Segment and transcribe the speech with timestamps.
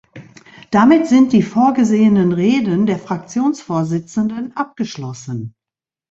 [0.71, 5.53] Damit sind die vorgesehenen Reden der Fraktionsvorsitzenden abgeschlossen.